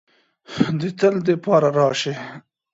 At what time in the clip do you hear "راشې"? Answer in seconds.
1.79-2.13